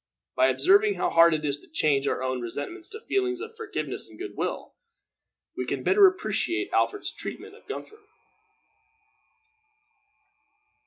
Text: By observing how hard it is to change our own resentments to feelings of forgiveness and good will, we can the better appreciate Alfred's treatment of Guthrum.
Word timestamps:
By 0.35 0.47
observing 0.47 0.95
how 0.95 1.11
hard 1.11 1.35
it 1.35 1.45
is 1.45 1.59
to 1.59 1.67
change 1.69 2.07
our 2.07 2.23
own 2.23 2.41
resentments 2.41 2.89
to 2.89 3.01
feelings 3.01 3.39
of 3.39 3.55
forgiveness 3.55 4.09
and 4.09 4.17
good 4.17 4.35
will, 4.35 4.73
we 5.55 5.63
can 5.63 5.81
the 5.81 5.85
better 5.85 6.07
appreciate 6.07 6.71
Alfred's 6.73 7.11
treatment 7.13 7.53
of 7.53 7.67
Guthrum. 7.67 8.01